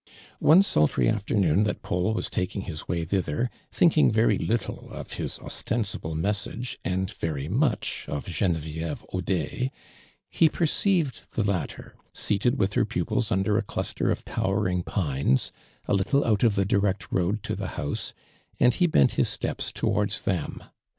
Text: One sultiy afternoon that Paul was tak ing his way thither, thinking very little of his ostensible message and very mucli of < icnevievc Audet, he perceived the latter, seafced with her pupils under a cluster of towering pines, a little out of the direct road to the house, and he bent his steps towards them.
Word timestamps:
One 0.39 0.63
sultiy 0.63 1.13
afternoon 1.13 1.61
that 1.61 1.83
Paul 1.83 2.15
was 2.15 2.27
tak 2.27 2.55
ing 2.55 2.63
his 2.63 2.87
way 2.87 3.05
thither, 3.05 3.51
thinking 3.71 4.09
very 4.09 4.35
little 4.35 4.89
of 4.91 5.13
his 5.13 5.37
ostensible 5.37 6.15
message 6.15 6.79
and 6.83 7.11
very 7.13 7.47
mucli 7.47 8.09
of 8.09 8.25
< 8.25 8.25
icnevievc 8.25 9.05
Audet, 9.13 9.69
he 10.27 10.49
perceived 10.49 11.21
the 11.35 11.43
latter, 11.43 11.93
seafced 12.15 12.55
with 12.55 12.73
her 12.73 12.83
pupils 12.85 13.31
under 13.31 13.59
a 13.59 13.63
cluster 13.63 14.09
of 14.09 14.25
towering 14.25 14.81
pines, 14.81 15.51
a 15.85 15.93
little 15.93 16.25
out 16.25 16.41
of 16.41 16.55
the 16.55 16.65
direct 16.65 17.11
road 17.11 17.43
to 17.43 17.55
the 17.55 17.67
house, 17.77 18.15
and 18.59 18.73
he 18.73 18.87
bent 18.87 19.11
his 19.11 19.29
steps 19.29 19.71
towards 19.71 20.23
them. 20.23 20.63